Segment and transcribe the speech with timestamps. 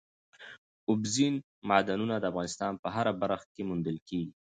[0.89, 1.35] اوبزین
[1.69, 4.31] معدنونه د افغانستان په هره برخه کې موندل کېږي.